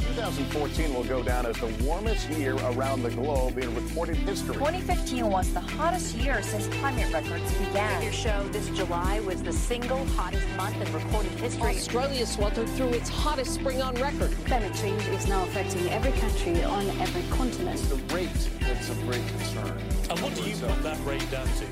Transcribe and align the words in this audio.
2014 0.00 0.94
will 0.94 1.04
go 1.04 1.22
down 1.22 1.46
as 1.46 1.56
the 1.58 1.66
warmest 1.84 2.28
year 2.30 2.54
around 2.54 3.02
the 3.02 3.10
globe 3.10 3.58
in 3.58 3.74
recorded 3.74 4.16
history. 4.16 4.54
2015 4.54 5.26
was 5.30 5.52
the 5.52 5.60
hottest 5.60 6.14
year 6.16 6.42
since 6.42 6.66
climate 6.78 7.12
records 7.12 7.52
began. 7.54 8.02
Your 8.02 8.12
show 8.12 8.48
this 8.48 8.68
July 8.70 9.20
was 9.20 9.42
the 9.42 9.52
single 9.52 10.04
hottest 10.06 10.48
month 10.56 10.76
in 10.80 10.92
recorded 10.92 11.32
history. 11.32 11.76
Australia 11.76 12.26
sweltered 12.26 12.68
through 12.70 12.90
its 12.90 13.08
hottest 13.08 13.54
spring 13.54 13.82
on 13.82 13.94
record. 13.96 14.30
Climate 14.46 14.74
change 14.74 15.02
is 15.08 15.26
now 15.28 15.42
affecting 15.44 15.88
every 15.90 16.12
country 16.12 16.62
on 16.64 16.88
every 17.00 17.22
continent. 17.36 17.78
The 17.88 18.14
rate 18.14 18.50
that's 18.60 18.88
of 18.88 19.00
great 19.06 19.26
concern. 19.28 19.78
And 20.08 20.18
what 20.20 20.34
do 20.34 20.42
you 20.42 20.56
put 20.56 20.82
that 20.82 21.04
rate 21.04 21.30
down 21.30 21.46
to? 21.46 21.66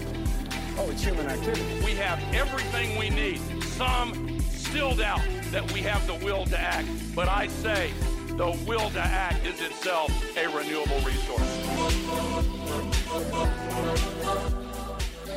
Oh, 0.78 0.88
it's 0.90 1.02
human 1.02 1.26
activity. 1.26 1.64
We 1.84 1.92
have 1.92 2.22
everything 2.32 2.98
we 2.98 3.10
need. 3.10 3.40
Some 3.62 4.40
still 4.40 4.94
doubt 4.94 5.22
that 5.50 5.70
we 5.72 5.80
have 5.80 6.06
the 6.06 6.14
will 6.24 6.44
to 6.46 6.60
act, 6.60 6.88
but 7.14 7.26
I 7.28 7.46
say 7.48 7.90
the 8.38 8.56
will 8.68 8.88
to 8.90 9.00
act 9.00 9.44
is 9.44 9.60
itself 9.60 10.12
a 10.36 10.46
renewable 10.56 11.00
resource. 11.00 11.58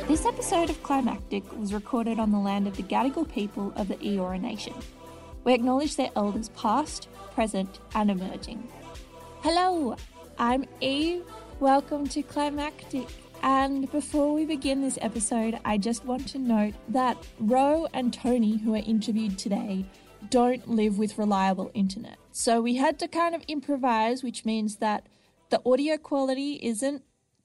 This 0.06 0.24
episode 0.24 0.70
of 0.70 0.80
Climactic 0.84 1.42
was 1.58 1.74
recorded 1.74 2.20
on 2.20 2.30
the 2.30 2.38
land 2.38 2.68
of 2.68 2.76
the 2.76 2.84
Gadigal 2.84 3.28
people 3.28 3.72
of 3.74 3.88
the 3.88 3.96
Eora 3.96 4.40
Nation. 4.40 4.74
We 5.42 5.52
acknowledge 5.52 5.96
their 5.96 6.12
elders 6.14 6.50
past, 6.50 7.08
present, 7.34 7.80
and 7.92 8.08
emerging. 8.08 8.68
Hello, 9.40 9.96
I'm 10.38 10.64
Eav. 10.80 11.24
Welcome 11.58 12.06
to 12.06 12.22
Climactic. 12.22 13.08
And 13.42 13.90
before 13.90 14.32
we 14.32 14.44
begin 14.44 14.80
this 14.80 14.98
episode, 15.02 15.58
I 15.64 15.76
just 15.76 16.04
want 16.04 16.28
to 16.28 16.38
note 16.38 16.74
that 16.90 17.16
Ro 17.40 17.88
and 17.92 18.14
Tony, 18.14 18.58
who 18.58 18.76
are 18.76 18.84
interviewed 18.86 19.38
today, 19.38 19.86
don't 20.30 20.68
live 20.68 20.98
with 20.98 21.18
reliable 21.18 21.72
internet. 21.74 22.16
So 22.32 22.62
we 22.62 22.76
had 22.76 22.98
to 23.00 23.08
kind 23.08 23.34
of 23.34 23.42
improvise, 23.46 24.22
which 24.22 24.44
means 24.44 24.76
that 24.76 25.06
the 25.50 25.60
audio 25.66 25.98
quality 25.98 26.58
isn't 26.62 27.02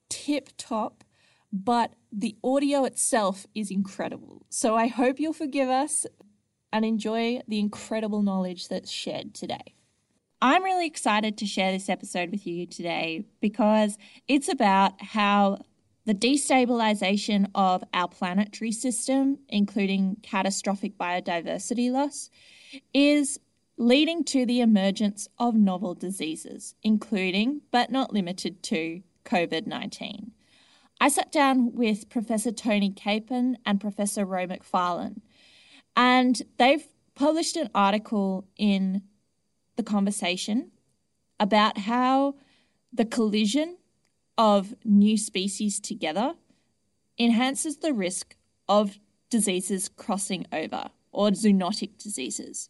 tip 0.10 0.50
top, 0.58 1.04
but 1.52 1.94
the 2.12 2.38
audio 2.44 2.86
itself 2.86 3.46
is 3.54 3.70
incredible. 3.70 4.46
So 4.50 4.76
I 4.76 4.88
hope 4.88 5.20
you'll 5.20 5.34
forgive 5.34 5.70
us 5.70 6.06
and 6.72 6.86
enjoy 6.86 7.42
the 7.48 7.60
incredible 7.60 8.22
knowledge 8.22 8.70
that's 8.70 8.90
shared 8.90 9.34
today. 9.34 9.76
I'm 10.42 10.64
really 10.64 10.88
excited 10.88 11.38
to 11.38 11.46
share 11.46 11.72
this 11.72 11.90
episode 11.90 12.32
with 12.32 12.46
you 12.46 12.66
today 12.68 13.26
because 13.42 13.98
it's 14.28 14.48
about 14.48 15.02
how 15.02 15.66
the 16.06 16.14
destabilization 16.14 17.50
of 17.56 17.84
our 17.94 18.08
planetary 18.08 18.72
system, 18.72 19.40
including 19.50 20.18
catastrophic 20.22 20.98
biodiversity 20.98 21.92
loss, 21.92 22.30
is 22.94 23.40
leading 23.78 24.24
to 24.24 24.46
the 24.46 24.60
emergence 24.60 25.28
of 25.38 25.56
novel 25.56 25.94
diseases, 25.94 26.76
including, 26.84 27.62
but 27.72 27.92
not 27.92 28.12
limited 28.12 28.64
to, 28.64 29.02
COVID 29.26 29.68
19. 29.68 30.32
I 31.00 31.10
sat 31.10 31.32
down 31.32 31.74
with 31.76 32.10
Professor 32.10 32.52
Tony 32.52 32.90
Capon 32.90 33.58
and 33.66 33.80
Professor 33.80 34.26
Ro 34.26 34.48
MacFarlane, 34.48 35.22
and 35.96 36.42
they've 36.58 36.88
published 37.14 37.56
an 37.56 37.70
article 37.76 38.48
in 38.58 39.04
The 39.76 39.84
Conversation 39.84 40.72
about 41.40 41.78
how 41.80 42.36
the 42.92 43.06
collision 43.06 43.78
of 44.38 44.74
new 44.84 45.18
species 45.18 45.80
together 45.80 46.34
enhances 47.20 47.78
the 47.78 47.94
risk 47.94 48.36
of 48.68 48.98
diseases 49.30 49.90
crossing 49.90 50.46
over 50.52 50.90
or 51.12 51.30
zoonotic 51.30 51.98
diseases. 51.98 52.70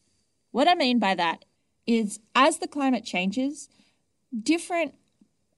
What 0.52 0.68
I 0.68 0.76
mean 0.76 1.00
by 1.00 1.16
that 1.16 1.46
is 1.86 2.20
as 2.36 2.58
the 2.58 2.68
climate 2.68 3.06
changes, 3.06 3.70
different 4.44 4.96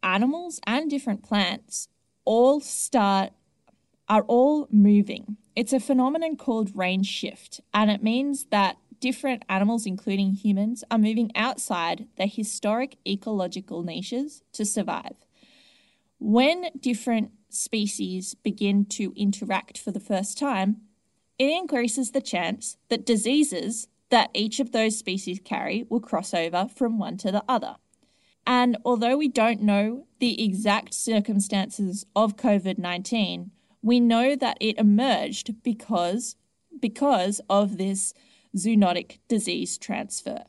animals 0.04 0.60
and 0.66 0.90
different 0.90 1.24
plants 1.24 1.88
all 2.26 2.60
start 2.60 3.32
are 4.08 4.24
all 4.24 4.68
moving. 4.72 5.38
It's 5.56 5.74
a 5.74 5.80
phenomenon 5.80 6.36
called 6.36 6.76
range 6.76 7.08
shift, 7.08 7.62
and 7.74 7.92
it 7.92 8.04
means 8.04 8.46
that 8.46 8.78
different 9.00 9.44
animals, 9.50 9.86
including 9.86 10.34
humans, 10.34 10.84
are 10.90 10.98
moving 10.98 11.32
outside 11.36 12.08
their 12.18 12.28
historic 12.28 12.98
ecological 13.08 13.84
niches 13.84 14.44
to 14.54 14.66
survive. 14.66 15.18
When 16.20 16.70
different 16.80 17.32
species 17.50 18.36
begin 18.36 18.86
to 18.86 19.14
interact 19.16 19.78
for 19.78 19.92
the 19.92 20.00
first 20.00 20.38
time, 20.38 20.82
it 21.38 21.50
increases 21.50 22.12
the 22.12 22.22
chance 22.22 22.78
that 22.90 23.06
diseases 23.06 23.88
that 24.10 24.30
each 24.34 24.60
of 24.60 24.72
those 24.72 24.98
species 24.98 25.40
carry 25.44 25.86
will 25.90 26.00
cross 26.00 26.34
over 26.34 26.68
from 26.74 26.98
one 26.98 27.18
to 27.18 27.32
the 27.32 27.44
other. 27.48 27.76
And 28.46 28.78
although 28.84 29.18
we 29.18 29.28
don't 29.28 29.62
know 29.62 30.08
the 30.20 30.44
exact 30.44 30.94
circumstances 30.94 32.06
of 32.16 32.36
COVID 32.36 32.78
19, 32.78 33.52
we 33.82 34.00
know 34.00 34.36
that 34.36 34.58
it 34.60 34.78
emerged 34.78 35.62
because, 35.64 36.36
because 36.80 37.40
of 37.50 37.78
this 37.78 38.14
zoonotic 38.58 39.20
disease 39.28 39.78
transfer. 39.78 40.44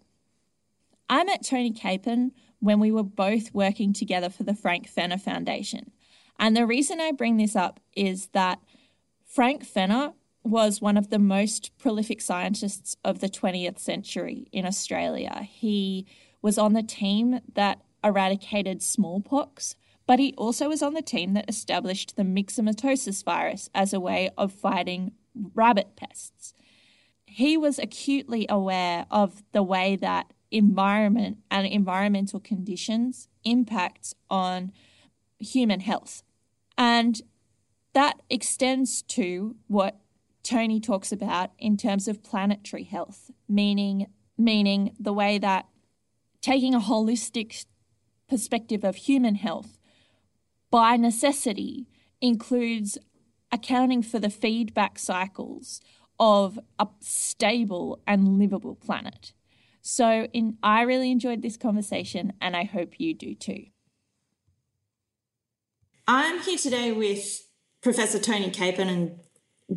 I 1.09 1.25
met 1.25 1.45
Tony 1.45 1.73
Capon 1.73 2.33
when 2.61 2.81
we 2.81 2.91
were 2.91 3.03
both 3.03 3.53
working 3.53 3.93
together 3.93 4.31
for 4.31 4.45
the 4.45 4.55
Frank 4.55 4.89
Fenner 4.89 5.19
Foundation. 5.19 5.91
And 6.39 6.57
the 6.57 6.67
reason 6.67 7.01
I 7.01 7.13
bring 7.13 7.37
this 7.37 7.57
up 7.57 7.81
is 7.95 8.29
that 8.29 8.61
Frank 9.27 9.65
Fenner 9.65 10.13
was 10.43 10.81
one 10.81 10.97
of 10.97 11.11
the 11.11 11.19
most 11.19 11.77
prolific 11.79 12.21
scientists 12.21 12.97
of 13.05 13.21
the 13.21 13.29
20th 13.29 13.79
century 13.79 14.49
in 14.53 14.65
Australia. 14.65 15.43
He 15.43 16.07
was 16.43 16.59
on 16.59 16.73
the 16.73 16.83
team 16.83 17.41
that 17.55 17.83
eradicated 18.03 18.83
smallpox, 18.83 19.77
but 20.07 20.19
he 20.19 20.35
also 20.37 20.69
was 20.69 20.83
on 20.83 20.95
the 20.95 21.03
team 21.03 21.35
that 21.35 21.49
established 21.49 22.17
the 22.17 22.23
myxomatosis 22.23 23.23
virus 23.23 23.69
as 23.75 23.93
a 23.93 24.01
way 24.01 24.31
of 24.39 24.53
fighting 24.53 25.13
rabbit 25.55 25.95
pests. 25.97 26.55
He 27.27 27.57
was 27.57 27.79
acutely 27.79 28.47
aware 28.49 29.07
of 29.11 29.43
the 29.53 29.63
way 29.63 29.97
that 29.97 30.33
environment 30.51 31.39
and 31.51 31.67
environmental 31.67 32.41
conditions 32.41 33.29
impacts 33.45 34.15
on 34.29 34.73
human 35.39 35.81
health. 35.81 36.23
And 36.77 37.21
that 37.93 38.21
extends 38.29 39.03
to 39.03 39.57
what 39.69 40.00
Tony 40.43 40.81
talks 40.81 41.13
about 41.13 41.51
in 41.59 41.77
terms 41.77 42.09
of 42.09 42.23
planetary 42.23 42.85
health, 42.85 43.31
meaning 43.49 44.07
meaning 44.39 44.97
the 44.99 45.13
way 45.13 45.37
that 45.39 45.67
taking 46.41 46.75
a 46.75 46.81
holistic 46.81 47.67
perspective 48.29 48.85
of 48.85 48.97
human 48.97 49.35
health 49.35 49.79
by 50.71 50.97
necessity 50.97 51.87
includes 52.21 52.97
accounting 53.53 54.03
for 54.03 54.19
the 54.19 54.31
feedback 54.31 54.99
cycles 54.99 55.81
of 56.19 56.59
a 56.79 56.87
stable 57.01 58.01
and 58.07 58.39
livable 58.39 58.75
planet. 58.75 59.33
So 59.83 60.29
in, 60.33 60.59
I 60.63 60.83
really 60.83 61.11
enjoyed 61.11 61.43
this 61.43 61.57
conversation 61.57 62.33
and 62.41 62.57
I 62.57 62.65
hope 62.65 63.01
you 63.01 63.15
do 63.15 63.35
too. 63.35 63.67
I'm 66.07 66.41
here 66.41 66.59
today 66.59 66.93
with 66.93 67.47
Professor 67.83 68.19
Tony 68.19 68.51
Capon 68.51 68.89
and 68.89 69.21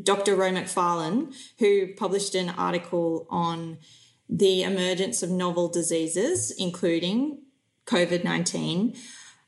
Dr. 0.02 0.36
Ro 0.36 0.52
MacFarlane, 0.52 1.34
who 1.60 1.94
published 1.94 2.36
an 2.36 2.50
article 2.50 3.28
on 3.30 3.78
the 4.28 4.64
emergence 4.64 5.22
of 5.22 5.30
novel 5.30 5.68
diseases, 5.68 6.52
including 6.58 7.44
COVID 7.86 8.24
19, 8.24 8.96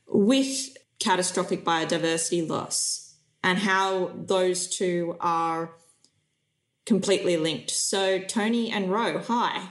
with 0.06 0.76
catastrophic 1.00 1.64
biodiversity 1.64 2.48
loss, 2.48 3.16
and 3.42 3.58
how 3.58 4.12
those 4.14 4.68
two 4.68 5.16
are 5.20 5.74
completely 6.84 7.36
linked. 7.36 7.70
So, 7.70 8.20
Tony 8.20 8.70
and 8.70 8.90
Ro, 8.90 9.18
hi. 9.18 9.70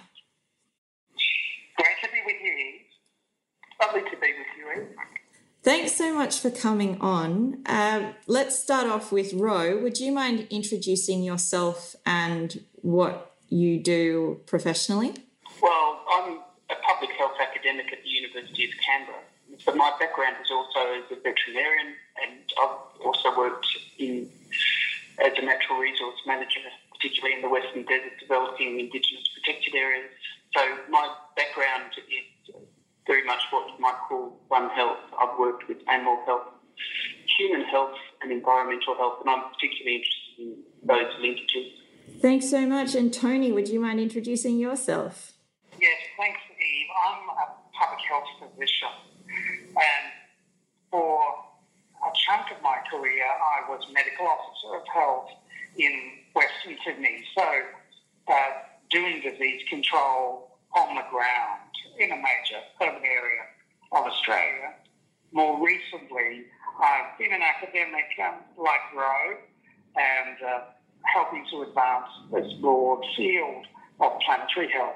Great 1.78 1.98
to 2.04 2.10
be 2.12 2.22
with 2.26 2.36
you. 2.44 2.80
Lovely 3.82 4.02
to 4.02 4.18
be 4.18 4.34
with 4.38 4.48
you. 4.58 4.96
Thanks 5.66 5.94
so 5.94 6.14
much 6.14 6.42
for 6.42 6.52
coming 6.52 7.02
on. 7.02 7.64
Uh, 7.66 8.14
let's 8.28 8.56
start 8.56 8.86
off 8.86 9.12
with 9.12 9.34
Ro. 9.34 9.80
Would 9.82 10.00
you 10.00 10.12
mind 10.12 10.46
introducing 10.52 11.24
yourself 11.24 11.96
and 12.06 12.64
what 12.84 13.34
you 13.50 13.80
do 13.80 14.42
professionally? 14.46 15.16
Well, 15.60 16.02
I'm 16.08 16.38
a 16.70 16.76
public 16.88 17.18
health 17.18 17.42
academic 17.42 17.92
at 17.92 18.04
the 18.04 18.10
University 18.10 18.66
of 18.66 18.70
Canberra, 18.86 19.24
but 19.66 19.76
my 19.76 19.92
background 20.00 20.36
is 20.40 20.52
also 20.52 21.02
as 21.02 21.12
a 21.12 21.16
veterinarian, 21.16 21.96
and 22.22 22.42
I've 22.62 23.02
also 23.04 23.36
worked 23.36 23.66
in 23.98 24.30
as 25.26 25.34
a 25.36 25.42
natural 25.42 25.80
resource 25.80 26.22
manager, 26.28 26.62
particularly 26.94 27.38
in 27.38 27.42
the 27.42 27.50
Western 27.50 27.86
Desert, 27.86 28.14
developing 28.20 28.80
Indigenous 28.80 29.28
protected 29.34 29.74
areas 29.74 30.12
so 30.56 30.62
my 30.90 31.14
background 31.36 31.92
is 31.98 32.24
very 33.08 33.24
much 33.26 33.42
what 33.52 33.68
you 33.70 33.80
might 33.80 33.98
call 34.08 34.40
One 34.48 34.70
Health. 34.70 34.98
I've 35.20 35.38
worked 35.38 35.68
with 35.68 35.78
animal 35.90 36.18
health, 36.26 36.48
human 37.38 37.66
health, 37.66 37.96
and 38.22 38.32
environmental 38.32 38.96
health, 38.96 39.20
and 39.22 39.30
I'm 39.30 39.44
particularly 39.54 39.98
interested 39.98 40.40
in 40.40 40.64
those 40.84 41.14
linkages. 41.22 42.22
Thanks 42.22 42.50
so 42.50 42.66
much. 42.66 42.96
And 42.96 43.14
Tony, 43.14 43.52
would 43.52 43.70
you 43.70 43.80
mind 43.80 44.00
introducing 44.00 44.58
yourself? 44.58 45.34
Yes, 45.80 45.98
thanks, 46.18 46.40
Eav. 46.50 46.88
I'm 47.08 47.30
a 47.30 47.56
public 47.78 48.00
health 48.10 48.24
physician. 48.40 48.90
And 49.70 50.12
for 50.90 51.20
a 52.02 52.12
chunk 52.26 52.52
of 52.56 52.64
my 52.64 52.78
career, 52.90 53.26
I 53.26 53.70
was 53.70 53.82
medical 53.94 54.26
officer 54.28 54.78
of 54.78 54.88
health 54.94 55.30
in 55.78 56.12
Western 56.34 56.78
Sydney. 56.86 57.24
So, 57.38 57.44
uh, 58.28 58.34
doing 58.90 59.22
disease 59.22 59.62
control 59.70 60.55
on 60.76 60.96
the 60.96 61.04
ground 61.10 61.72
in 62.00 62.12
a 62.12 62.16
major 62.16 62.62
urban 62.82 63.04
area 63.04 63.44
of 63.92 64.06
Australia. 64.06 64.74
More 65.32 65.64
recently, 65.66 66.46
I've 66.82 67.18
been 67.18 67.34
an 67.34 67.42
academic 67.42 68.06
um, 68.24 68.36
like 68.58 68.94
Ro 68.96 69.38
and 69.96 70.38
uh, 70.46 70.60
helping 71.04 71.46
to 71.52 71.62
advance 71.64 72.08
this 72.34 72.52
broad 72.62 73.04
field 73.16 73.66
of 74.00 74.12
planetary 74.26 74.70
health. 74.72 74.96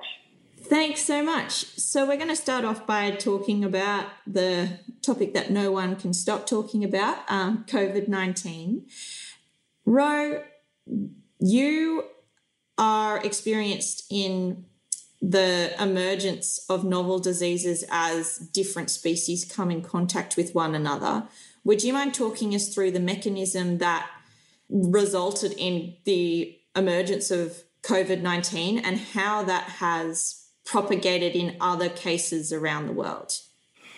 Thanks 0.62 1.02
so 1.02 1.24
much. 1.24 1.78
So, 1.78 2.06
we're 2.06 2.18
going 2.18 2.28
to 2.28 2.36
start 2.36 2.66
off 2.66 2.86
by 2.86 3.12
talking 3.12 3.64
about 3.64 4.08
the 4.28 4.80
topic 5.02 5.34
that 5.34 5.50
no 5.50 5.72
one 5.72 5.96
can 5.96 6.14
stop 6.14 6.46
talking 6.46 6.84
about 6.84 7.20
um, 7.30 7.64
COVID 7.68 8.10
19. 8.10 8.86
Ro, 9.86 10.44
you 11.40 12.04
are 12.78 13.24
experienced 13.24 14.06
in 14.10 14.66
the 15.22 15.74
emergence 15.82 16.66
of 16.70 16.84
novel 16.84 17.20
diseases 17.20 17.84
as 17.90 18.38
different 18.38 18.90
species 18.90 19.44
come 19.44 19.70
in 19.70 19.82
contact 19.82 20.38
with 20.38 20.56
one 20.56 20.76
another. 20.76 21.28
Would 21.66 21.84
you 21.84 21.94
mind 21.94 22.14
talking 22.14 22.56
us 22.56 22.74
through 22.74 22.92
the 22.92 23.00
mechanism 23.00 23.80
that 23.80 24.10
resulted 24.70 25.54
in 25.58 25.96
the 26.06 26.58
emergence 26.76 27.32
of 27.32 27.64
COVID 27.84 28.22
19 28.22 28.80
and 28.80 28.98
how 28.98 29.44
that 29.44 29.64
has 29.64 30.46
propagated 30.66 31.36
in 31.36 31.58
other 31.60 31.90
cases 31.90 32.54
around 32.54 32.88
the 32.88 32.94
world? 32.94 33.34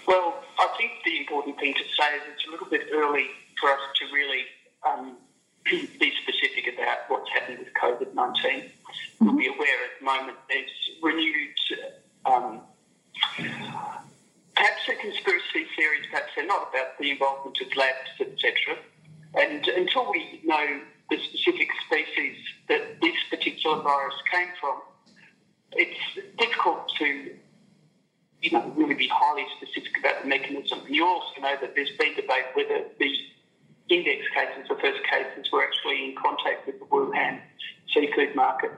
Well, 0.07 0.43
I 0.57 0.67
think 0.77 0.91
the 1.05 1.17
important 1.19 1.59
thing 1.59 1.73
to 1.73 1.83
say 1.83 2.15
is 2.15 2.21
it's 2.33 2.47
a 2.47 2.51
little 2.51 2.67
bit 2.67 2.87
early 2.93 3.27
for 3.59 3.69
us 3.69 3.79
to 3.99 4.13
really 4.13 4.43
um, 4.87 5.17
be 5.65 6.13
specific 6.23 6.73
about 6.73 6.99
what's 7.09 7.29
happened 7.31 7.59
with 7.59 7.73
COVID 7.73 8.15
19. 8.15 8.71
Mm-hmm. 9.21 9.25
You'll 9.25 9.37
be 9.37 9.47
aware 9.47 9.83
at 9.85 9.99
the 9.99 10.05
moment 10.05 10.37
there's 10.49 10.69
renewed, 11.01 11.55
um, 12.25 12.61
perhaps 14.55 14.81
a 14.89 14.95
conspiracy 14.95 15.65
theories, 15.75 16.05
perhaps 16.11 16.31
they're 16.35 16.45
not 16.45 16.69
about 16.69 16.97
the 16.99 17.11
involvement 17.11 17.59
of 17.61 17.75
labs, 17.75 18.09
etc. 18.19 18.77
And 19.35 19.67
until 19.67 20.11
we 20.11 20.41
know 20.43 20.81
the 21.09 21.17
specific 21.17 21.69
species 21.85 22.37
that 22.67 23.01
this 23.01 23.15
particular 23.29 23.81
virus 23.81 24.15
came 24.33 24.49
from, 24.59 24.81
it's 25.73 25.99
difficult 26.37 26.91
to 26.99 27.31
you 28.41 28.51
know, 28.51 28.73
really 28.75 28.95
be 28.95 29.07
highly 29.07 29.45
specific 29.57 29.91
about 29.99 30.23
the 30.23 30.27
mechanism. 30.27 30.79
And 30.85 30.95
you 30.95 31.05
also 31.05 31.41
know 31.41 31.55
that 31.61 31.75
there's 31.75 31.91
been 31.97 32.15
debate 32.15 32.45
whether 32.55 32.85
the 32.99 33.15
index 33.91 34.23
cases, 34.33 34.67
the 34.69 34.75
first 34.75 35.03
cases, 35.09 35.51
were 35.51 35.63
actually 35.63 36.05
in 36.05 36.15
contact 36.15 36.65
with 36.65 36.79
the 36.79 36.85
Wuhan 36.85 37.41
seafood 37.93 38.35
market. 38.35 38.71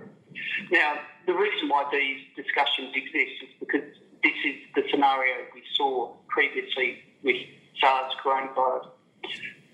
Now, 0.72 0.96
the 1.28 1.34
reason 1.34 1.70
why 1.70 1.86
these 1.92 2.26
discussions 2.36 2.92
exist 2.96 3.36
is 3.44 3.54
because 3.60 3.86
this 4.24 4.40
is 4.46 4.56
the 4.76 4.84
scenario 4.90 5.46
we 5.54 5.62
saw 5.76 6.12
previously 6.28 7.04
with 7.24 7.38
SARS 7.80 8.14
coronavirus. 8.24 8.90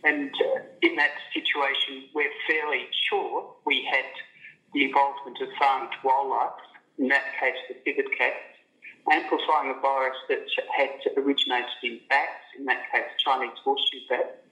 And 0.04 0.32
uh, 0.32 0.62
in 0.82 0.96
that 0.96 1.12
situation, 1.34 2.10
we're 2.14 2.32
fairly 2.48 2.88
sure 3.10 3.56
we 3.66 3.88
had 3.92 4.06
the 4.74 4.86
involvement 4.86 5.42
of 5.42 5.50
farmed 5.58 5.92
wildlife 6.04 6.60
in 7.00 7.08
that 7.08 7.24
case 7.40 7.56
the 7.68 7.76
civet 7.86 8.12
cats, 8.18 8.60
amplifying 9.12 9.74
a 9.76 9.80
virus 9.80 10.18
that 10.28 10.44
had 10.76 10.92
originated 11.18 11.80
in 11.84 12.00
bats, 12.10 12.44
in 12.58 12.66
that 12.66 12.92
case 12.92 13.08
Chinese 13.24 13.56
horseshoe 13.64 14.04
bat, 14.10 14.44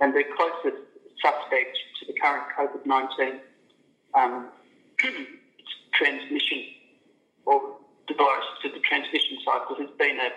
and 0.00 0.14
the 0.14 0.22
closest 0.36 0.82
suspect 1.20 1.76
to 1.98 2.06
the 2.06 2.14
current 2.20 2.44
COVID 2.56 2.75
19 2.86 3.40
um, 4.14 4.48
transmission 5.94 6.64
or 7.44 7.76
virus 8.16 8.46
to 8.62 8.68
the 8.70 8.80
transmission 8.80 9.38
cycle 9.44 9.76
has 9.76 9.90
been 9.98 10.18
a, 10.18 10.30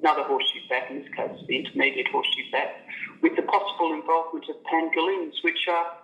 another 0.00 0.24
horseshoe 0.24 0.66
bat, 0.68 0.90
in 0.90 1.02
this 1.02 1.08
case 1.14 1.38
the 1.46 1.56
intermediate 1.56 2.08
horseshoe 2.08 2.50
bat, 2.50 2.82
with 3.22 3.36
the 3.36 3.42
possible 3.42 3.92
involvement 3.92 4.44
of 4.48 4.56
pangolins, 4.64 5.34
which 5.42 5.66
are 5.68 5.96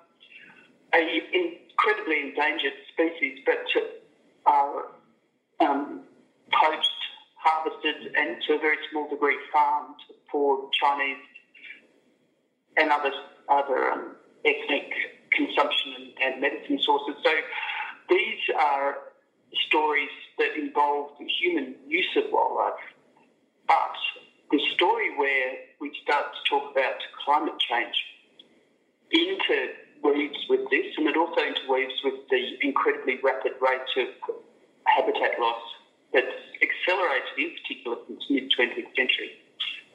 an 0.92 1.08
incredibly 1.32 2.30
endangered 2.30 2.72
species, 2.92 3.38
but 3.46 3.64
are 4.46 4.86
um, 5.60 6.00
poached, 6.52 7.02
harvested, 7.36 8.14
and 8.16 8.36
to 8.46 8.54
a 8.54 8.58
very 8.58 8.76
small 8.90 9.08
degree 9.08 9.36
farmed 9.52 9.96
for 10.30 10.68
Chinese 10.80 11.22
and 12.76 12.90
other 12.90 13.12
other 13.48 13.90
um, 13.90 14.16
ethnic 14.44 15.19
consumption 15.32 15.94
and, 15.96 16.08
and, 16.22 16.40
medicine 16.40 16.78
sources. 16.82 17.14
So 17.22 17.32
these 18.08 18.42
are 18.58 18.98
stories 19.66 20.10
that 20.38 20.56
involve 20.56 21.12
the 21.18 21.26
human 21.26 21.74
use 21.86 22.10
of 22.16 22.24
wildlife, 22.30 22.80
but 23.66 23.96
the 24.50 24.60
story 24.74 25.16
where 25.16 25.58
we 25.80 25.92
start 26.02 26.26
to 26.34 26.50
talk 26.50 26.72
about 26.72 26.96
climate 27.24 27.58
change 27.58 27.94
interweaves 29.12 30.38
with 30.48 30.68
this, 30.70 30.86
and 30.96 31.06
it 31.06 31.16
also 31.16 31.40
interweaves 31.40 31.94
with 32.04 32.14
the 32.30 32.58
incredibly 32.62 33.18
rapid 33.22 33.52
rate 33.60 33.90
of 33.96 34.34
habitat 34.84 35.38
loss 35.38 35.62
that's 36.12 36.26
accelerated 36.62 37.38
in 37.38 37.50
particular 37.62 37.96
since 38.06 38.24
mid 38.30 38.50
20th 38.50 38.90
century, 38.96 39.30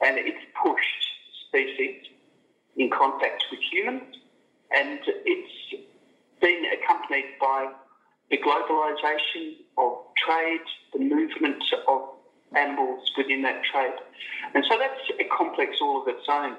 and 0.02 0.16
it's 0.18 0.44
pushed 0.62 1.02
species 1.48 2.04
in 2.76 2.90
contact 2.90 3.44
with 3.50 3.60
humans, 3.72 4.16
and 4.76 5.00
it's 5.24 5.84
been 6.40 6.62
accompanied 6.76 7.32
by 7.40 7.72
the 8.30 8.36
globalisation 8.38 9.64
of 9.78 9.92
trade, 10.24 10.66
the 10.92 11.00
movement 11.00 11.62
of 11.88 12.00
animals 12.54 13.10
within 13.16 13.42
that 13.42 13.62
trade. 13.72 13.96
And 14.54 14.64
so 14.68 14.78
that's 14.78 15.00
a 15.18 15.24
complex 15.36 15.78
all 15.80 16.02
of 16.02 16.08
its 16.08 16.26
own. 16.28 16.56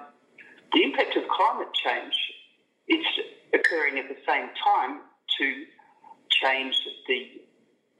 The 0.73 0.83
impact 0.83 1.15
of 1.15 1.23
climate 1.29 1.69
change 1.73 2.15
is 2.87 3.05
occurring 3.53 3.99
at 3.99 4.09
the 4.09 4.17
same 4.27 4.49
time 4.63 4.99
to 5.39 5.65
change 6.41 6.75
the 7.07 7.41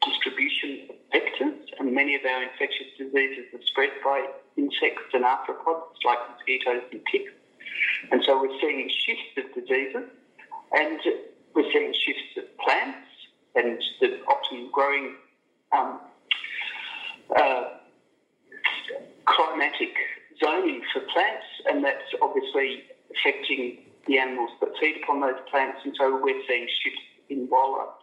distribution 0.03 0.89
of 0.89 0.95
vectors, 1.13 1.59
and 1.79 1.93
many 1.93 2.15
of 2.15 2.21
our 2.25 2.43
infectious 2.43 2.87
diseases 2.97 3.45
are 3.53 3.65
spread 3.65 3.89
by 4.03 4.25
insects 4.57 5.13
and 5.13 5.23
arthropods 5.23 5.99
like 6.05 6.19
mosquitoes 6.31 6.83
and 6.91 7.01
ticks. 7.11 7.31
And 8.11 8.21
so 8.25 8.39
we're 8.39 8.59
seeing 8.61 8.89
shifts 9.05 9.37
of 9.37 9.53
diseases, 9.53 10.09
and 10.73 10.99
we're 11.53 11.71
seeing 11.71 11.93
shifts 11.93 12.37
of 12.37 12.57
plants 12.59 13.07
and 13.55 13.81
the 13.99 14.19
optimum 14.27 14.69
growing 14.71 15.15
um, 15.75 15.99
uh, 17.35 17.63
climatic 19.25 19.93
zoning 20.43 20.81
for 20.93 21.01
plants, 21.13 21.45
and 21.69 21.83
that's 21.83 22.13
obviously 22.21 22.83
affecting 23.11 23.79
the 24.07 24.17
animals 24.17 24.51
that 24.61 24.69
feed 24.79 25.01
upon 25.03 25.19
those 25.19 25.39
plants, 25.49 25.79
and 25.83 25.93
so 25.97 26.19
we're 26.21 26.41
seeing 26.47 26.67
shifts 26.83 27.01
in 27.29 27.47
wildlife. 27.49 27.95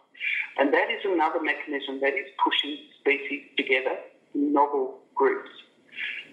And 0.57 0.73
that 0.73 0.89
is 0.91 1.01
another 1.03 1.41
mechanism 1.41 1.99
that 2.01 2.13
is 2.13 2.27
pushing 2.43 2.77
species 2.99 3.43
together 3.57 3.97
in 4.33 4.53
novel 4.53 4.99
groups. 5.15 5.49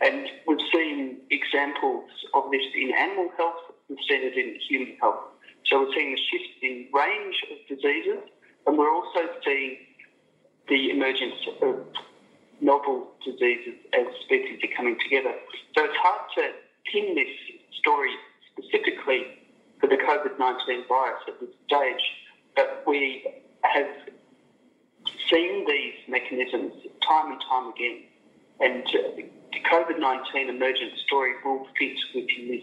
And 0.03 0.27
we've 0.49 0.67
seen 0.73 1.19
examples 1.31 2.11
of 2.35 2.51
this 2.51 2.63
in 2.75 2.93
animal 2.99 3.31
health, 3.37 3.55
we've 3.89 3.99
seen 4.09 4.23
it 4.23 4.37
in 4.37 4.59
human 4.69 4.97
health. 5.01 5.21
So 5.67 5.81
we're 5.81 5.95
seeing 5.95 6.13
a 6.13 6.17
shift 6.17 6.63
in 6.63 6.89
range 6.93 7.37
of 7.53 7.59
diseases, 7.69 8.19
and 8.67 8.77
we're 8.77 8.93
also 8.93 9.21
seeing 9.45 9.79
the 10.69 10.91
emergence 10.91 11.35
of 11.63 11.87
novel 12.61 13.13
diseases 13.25 13.75
as 13.93 14.07
species 14.25 14.61
are 14.65 14.77
coming 14.77 14.99
together. 15.03 15.35
So 15.77 15.85
it's 15.85 15.97
hard 15.97 16.21
to 16.37 16.51
pin 16.91 17.15
this 17.15 17.61
story 17.79 18.11
specifically 18.53 19.27
for 19.81 19.87
the 19.87 19.97
COVID 19.97 20.39
19 20.39 20.85
virus 20.89 21.23
at 21.29 21.41
this 21.41 21.51
stage, 21.67 22.03
but 22.57 22.83
we 22.87 23.25
have 23.63 23.89
seen 25.31 25.67
these 25.67 25.95
mechanisms 26.09 26.73
time 27.07 27.33
and 27.33 27.41
time 27.49 27.73
again. 27.73 28.03
And 28.61 28.87
uh, 28.87 29.23
the 29.53 29.61
COVID 29.61 29.99
19 29.99 30.49
emergent 30.49 30.93
story 31.07 31.35
will 31.45 31.67
fit 31.79 31.97
within 32.15 32.49
this, 32.49 32.63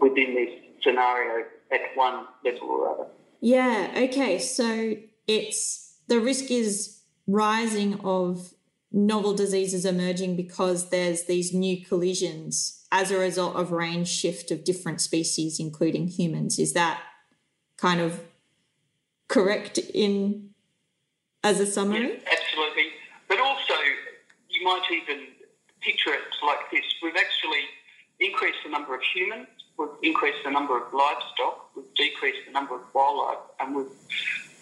within 0.00 0.34
this 0.34 0.50
scenario 0.82 1.44
at 1.70 1.80
one 1.94 2.26
level 2.44 2.68
or 2.68 2.88
other. 2.90 3.06
Yeah, 3.40 3.92
okay. 3.96 4.38
So 4.38 4.96
it's 5.26 5.98
the 6.08 6.20
risk 6.20 6.50
is 6.50 7.00
rising 7.26 8.00
of 8.00 8.52
novel 8.90 9.34
diseases 9.34 9.84
emerging 9.84 10.36
because 10.36 10.90
there's 10.90 11.24
these 11.24 11.54
new 11.54 11.84
collisions 11.84 12.86
as 12.92 13.10
a 13.10 13.18
result 13.18 13.56
of 13.56 13.72
range 13.72 14.08
shift 14.08 14.50
of 14.50 14.64
different 14.64 15.00
species, 15.00 15.58
including 15.58 16.08
humans. 16.08 16.58
Is 16.58 16.74
that 16.74 17.00
kind 17.78 18.00
of 18.00 18.20
correct 19.28 19.78
in 19.78 20.50
as 21.42 21.58
a 21.58 21.66
summary? 21.66 22.20
Absolutely. 22.30 22.88
But 23.28 23.40
also, 23.40 23.74
you 24.50 24.62
might 24.62 24.82
even 24.92 25.26
picture 25.82 26.10
it 26.14 26.20
like 26.44 26.70
this. 26.70 26.84
We've 27.02 27.16
actually 27.16 27.64
increased 28.20 28.58
the 28.64 28.70
number 28.70 28.94
of 28.94 29.02
humans, 29.14 29.48
we've 29.76 29.88
increased 30.02 30.38
the 30.44 30.50
number 30.50 30.76
of 30.76 30.92
livestock, 30.92 31.70
we've 31.74 31.92
decreased 31.96 32.46
the 32.46 32.52
number 32.52 32.76
of 32.76 32.82
wildlife, 32.94 33.38
and 33.60 33.74
we've 33.74 33.86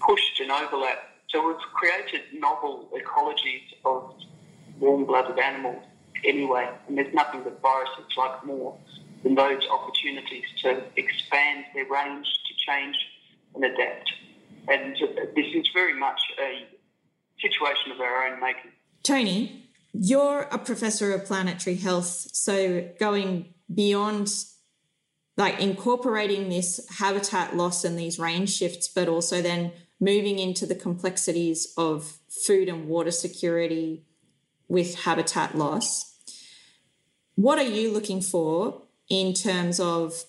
pushed 0.00 0.40
an 0.40 0.50
overlap. 0.50 0.98
So 1.28 1.46
we've 1.46 1.56
created 1.74 2.22
novel 2.32 2.88
ecologies 2.94 3.62
of 3.84 4.14
warm-blooded 4.78 5.38
animals 5.38 5.84
anyway, 6.24 6.68
and 6.88 6.96
there's 6.96 7.14
nothing 7.14 7.44
that 7.44 7.60
viruses 7.60 8.16
like 8.16 8.44
more 8.44 8.76
than 9.22 9.34
those 9.34 9.62
opportunities 9.70 10.44
to 10.62 10.82
expand 10.96 11.66
their 11.74 11.84
range, 11.84 12.26
to 12.48 12.54
change 12.66 12.96
and 13.54 13.64
adapt. 13.64 14.12
And 14.68 14.94
this 15.36 15.54
is 15.54 15.68
very 15.74 15.94
much 15.98 16.20
a 16.40 16.66
situation 17.40 17.92
of 17.92 18.00
our 18.00 18.28
own 18.28 18.40
making. 18.40 18.72
Tony, 19.02 19.69
you're 19.92 20.42
a 20.50 20.58
professor 20.58 21.12
of 21.12 21.26
planetary 21.26 21.76
health, 21.76 22.06
so 22.32 22.88
going 22.98 23.54
beyond 23.72 24.32
like 25.36 25.58
incorporating 25.58 26.48
this 26.48 26.86
habitat 26.98 27.56
loss 27.56 27.84
and 27.84 27.98
these 27.98 28.18
range 28.18 28.50
shifts, 28.52 28.88
but 28.88 29.08
also 29.08 29.40
then 29.40 29.72
moving 29.98 30.38
into 30.38 30.66
the 30.66 30.74
complexities 30.74 31.72
of 31.76 32.18
food 32.28 32.68
and 32.68 32.88
water 32.88 33.10
security 33.10 34.04
with 34.68 34.94
habitat 35.00 35.56
loss. 35.56 36.18
What 37.36 37.58
are 37.58 37.64
you 37.64 37.90
looking 37.90 38.20
for 38.20 38.82
in 39.08 39.32
terms 39.32 39.80
of 39.80 40.24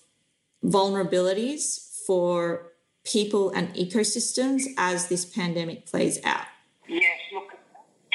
vulnerabilities 0.64 2.04
for 2.06 2.72
people 3.04 3.50
and 3.50 3.74
ecosystems 3.74 4.62
as 4.78 5.08
this 5.08 5.24
pandemic 5.24 5.86
plays 5.86 6.18
out? 6.24 6.46
Yes, 6.88 7.18
look, 7.34 7.50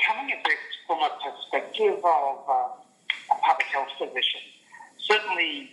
coming 0.08 0.32
at 0.32 0.44
this 0.44 0.58
from 0.88 1.00
a 1.00 1.10
perspective 1.78 2.04
of 2.04 2.50
uh, 2.50 3.32
a 3.32 3.36
public 3.46 3.68
health 3.68 3.88
physician, 3.98 4.42
certainly 4.98 5.70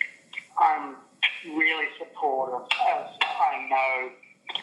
I'm 0.59 0.97
really 1.47 1.87
supportive, 1.99 2.67
as 2.95 3.07
I 3.23 3.69
know 3.69 4.11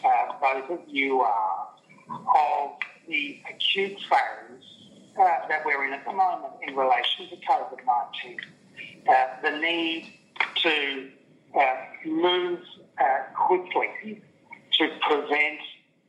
uh, 0.04 0.34
both 0.42 0.80
of 0.80 0.80
you 0.88 1.22
are, 1.22 1.68
of 2.10 2.72
the 3.08 3.42
acute 3.50 3.98
phase 3.98 4.64
uh, 5.20 5.48
that 5.48 5.66
we're 5.66 5.86
in 5.86 5.94
at 5.94 6.06
the 6.06 6.14
moment 6.14 6.54
in 6.68 6.76
relation 6.76 7.30
to 7.30 7.36
COVID 7.48 7.80
19. 8.24 8.40
Uh, 9.08 9.14
the 9.44 9.58
need 9.60 10.14
to 10.58 11.10
uh, 11.60 11.76
move 12.06 12.60
uh, 13.00 13.48
quickly 13.48 14.22
to 14.74 14.90
prevent 15.08 15.60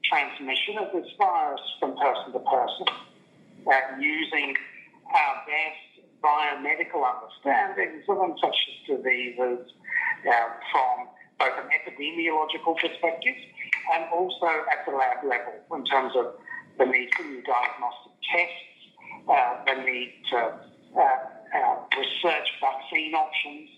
transmission 0.05 0.79
of 0.79 0.93
this 0.93 1.11
virus 1.19 1.61
from 1.79 1.97
person 1.97 2.33
to 2.33 2.39
person 2.41 2.87
uh, 3.67 3.99
using 3.99 4.55
our 5.15 5.35
best 5.47 5.93
biomedical 6.23 7.03
understandings 7.05 8.05
of 8.09 8.19
infectious 8.31 8.79
diseases 8.87 9.73
uh, 10.29 10.49
from 10.71 11.09
both 11.39 11.59
an 11.59 11.69
epidemiological 11.75 12.77
perspective 12.79 13.35
and 13.95 14.05
also 14.13 14.47
at 14.71 14.87
the 14.87 14.93
lab 14.93 15.25
level 15.25 15.55
in 15.77 15.85
terms 15.85 16.13
of 16.17 16.35
the 16.79 16.87
need 16.87 17.11
for 17.15 17.25
new 17.25 17.43
diagnostic 17.43 18.13
tests, 18.31 18.71
uh, 19.29 19.65
the 19.67 19.83
need 19.83 20.15
to 20.31 20.39
uh, 20.39 21.01
uh, 21.01 21.77
research 21.99 22.49
vaccine 22.61 23.15
options, 23.15 23.69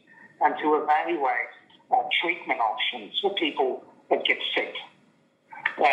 and 0.41 0.55
to 0.61 0.75
evaluate 0.75 1.53
uh, 1.91 1.97
treatment 2.23 2.61
options 2.61 3.19
for 3.21 3.35
people 3.35 3.85
that 4.11 4.25
get 4.25 4.39
sick. 4.55 4.75
Uh, 5.79 5.87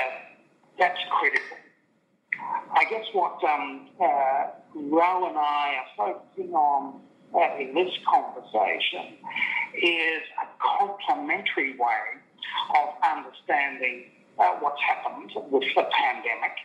that's 0.77 0.99
critical. 1.19 1.57
I 2.73 2.85
guess 2.89 3.05
what 3.13 3.43
um, 3.43 3.89
uh, 3.99 4.47
and 4.73 5.37
I 5.37 5.75
are 5.75 5.87
focusing 5.97 6.53
on 6.53 7.01
uh, 7.33 7.57
in 7.59 7.73
this 7.73 7.91
conversation 8.07 9.17
is 9.75 10.21
a 10.41 10.47
complementary 10.79 11.77
way 11.77 12.19
of 12.75 12.89
understanding 13.03 14.05
uh, 14.39 14.57
what's 14.59 14.81
happened 14.81 15.31
with 15.49 15.63
the 15.75 15.83
pandemic 15.83 16.55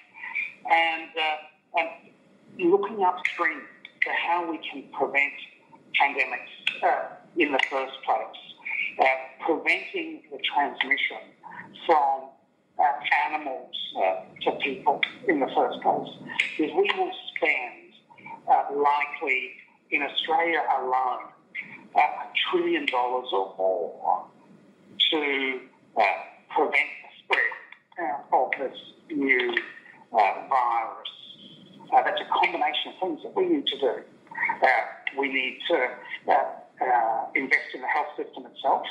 and, 0.71 1.11
uh, 1.17 1.79
and 1.81 2.71
looking 2.71 3.03
upstream 3.05 3.63
to 4.03 4.11
how 4.27 4.51
we 4.51 4.59
can 4.59 4.85
prevent 4.93 5.33
pandemics 6.01 6.83
uh, 6.83 7.09
in 7.37 7.53
the 7.53 7.61
first 7.71 7.95
place, 8.05 8.43
uh, 9.01 9.05
preventing 9.45 10.23
the 10.31 10.39
transmission 10.55 11.19
from 11.87 12.31
uh, 12.79 12.83
animals 13.27 13.75
uh, 13.97 14.21
to 14.43 14.51
people 14.59 15.01
in 15.29 15.41
the 15.41 15.47
first 15.55 15.81
place. 15.83 16.09
Because 16.59 16.75
we 16.77 16.91
will 16.99 17.13
spend 17.37 17.87
uh, 18.49 18.65
likely 18.77 19.53
in 19.91 20.03
Australia 20.03 20.63
alone 20.79 21.33
uh, 21.95 22.01
a 22.01 22.27
trillion 22.51 22.87
dollars 22.87 23.29
or 23.33 23.55
more 23.57 24.27
to 25.11 25.61
uh, 25.97 26.03
prevent 26.55 26.91
the 27.03 27.11
spread 27.25 27.53
uh, 28.03 28.37
of 28.37 28.51
this 28.59 28.79
new 29.11 29.55
virus. 30.13 31.09
that's 31.91 32.21
a 32.21 32.29
combination 32.45 32.93
of 32.93 33.01
things 33.01 33.21
that 33.23 33.35
we 33.35 33.49
need 33.49 33.67
to 33.67 33.79
do. 33.79 33.95
we 35.19 35.33
need 35.33 35.59
to 35.69 35.89
invest 37.35 37.69
in 37.75 37.81
the 37.81 37.89
health 37.89 38.13
system 38.17 38.45
itself, 38.47 38.85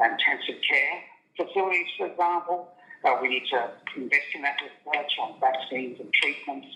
and 0.00 0.12
intensive 0.12 0.60
care 0.68 1.00
facilities, 1.36 1.86
for 1.96 2.06
example. 2.06 2.68
Uh, 3.04 3.18
we 3.20 3.28
need 3.28 3.42
to 3.50 3.70
invest 3.96 4.30
in 4.34 4.42
that 4.42 4.56
research 4.62 5.12
on 5.20 5.34
vaccines 5.40 5.98
and 5.98 6.12
treatments. 6.14 6.68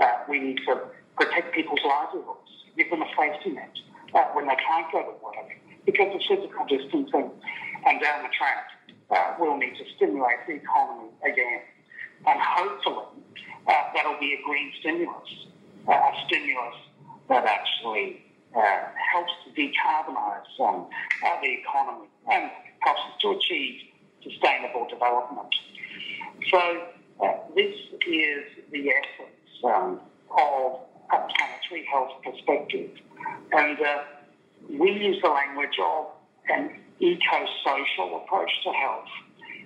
Uh, 0.00 0.24
we 0.28 0.40
need 0.40 0.58
to 0.66 0.80
protect 1.16 1.54
people's 1.54 1.80
livelihoods, 1.84 2.50
give 2.76 2.90
them 2.90 3.02
a 3.02 3.08
safety 3.16 3.50
net 3.50 3.70
uh, 4.14 4.24
when 4.34 4.46
they 4.46 4.56
can't 4.56 4.90
go 4.90 5.02
to 5.02 5.24
work 5.24 5.36
because 5.86 6.14
of 6.14 6.20
physical 6.26 6.66
distancing. 6.66 7.30
And 7.86 8.00
down 8.02 8.22
the 8.24 8.30
track, 8.36 8.66
uh, 9.10 9.34
we'll 9.38 9.56
need 9.56 9.76
to 9.78 9.84
stimulate 9.96 10.38
the 10.46 10.54
economy 10.54 11.10
again. 11.22 11.60
And 12.26 12.40
hopefully, 12.40 13.22
uh, 13.68 13.72
that'll 13.94 14.18
be 14.18 14.34
a 14.34 14.42
green 14.44 14.72
stimulus, 14.80 15.46
uh, 15.86 15.92
a 15.92 16.12
stimulus 16.26 16.74
that 17.28 17.44
actually 17.44 18.24
helps 18.52 19.32
to 19.44 19.50
decarbonise 19.54 20.60
um, 20.60 20.86
the 21.42 21.58
economy 21.60 22.08
and 22.30 22.50
helps 22.80 23.00
us 23.00 23.20
to 23.20 23.30
achieve 23.30 23.80
sustainable 24.22 24.86
development. 24.88 25.54
So 26.50 26.58
uh, 27.22 27.32
this 27.54 27.74
is 28.06 28.44
the 28.70 28.90
essence 28.90 29.64
um, 29.64 30.00
of 30.30 30.80
a 31.10 31.28
planetary 31.34 31.86
health 31.90 32.12
perspective. 32.24 32.90
And 33.52 33.78
uh, 33.80 33.98
we 34.70 34.92
use 34.92 35.20
the 35.22 35.28
language 35.28 35.78
of 35.82 36.06
an 36.48 36.70
eco-social 37.00 38.22
approach 38.22 38.50
to 38.64 38.70
health, 38.72 39.08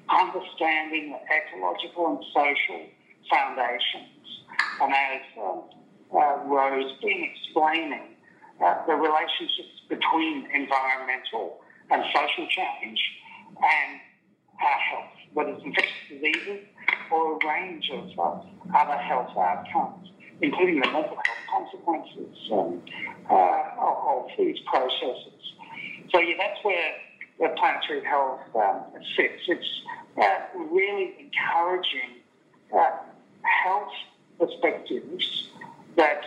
understanding 0.08 1.12
the 1.12 1.20
ecological 1.34 2.06
and 2.08 2.24
social 2.34 2.86
foundations. 3.30 4.44
And 4.80 4.92
as 4.92 5.22
um, 5.40 5.62
uh, 6.14 6.36
Ro's 6.46 6.92
been 7.00 7.30
explaining, 7.30 8.16
uh, 8.64 8.86
the 8.86 8.94
relationships 8.94 9.82
between 9.88 10.48
environmental 10.54 11.60
and 11.90 12.02
social 12.14 12.46
change 12.48 13.00
and 13.56 14.00
our 14.60 14.78
health, 14.78 15.21
whether 15.34 15.50
it's 15.50 15.64
infectious 15.64 15.92
diseases 16.08 16.66
or 17.10 17.36
a 17.36 17.46
range 17.46 17.90
of 17.90 18.18
uh, 18.18 18.76
other 18.76 18.96
health 18.96 19.36
outcomes, 19.36 20.08
including 20.40 20.80
the 20.80 20.90
mental 20.90 21.16
health 21.16 21.42
consequences 21.50 22.36
um, 22.52 22.82
uh, 23.30 23.62
of, 23.78 24.26
these 24.38 24.58
processes. 24.66 25.52
So 26.12 26.20
yeah, 26.20 26.34
that's 26.38 26.64
where 26.64 26.92
the 27.38 27.54
planetary 27.56 28.04
health 28.04 28.40
um, 28.54 28.82
sits. 29.16 29.42
It's 29.48 29.82
uh, 30.20 30.58
really 30.70 31.14
encouraging 31.18 32.22
uh, 32.74 32.90
health 33.42 33.92
perspectives 34.38 35.48
that 35.96 36.24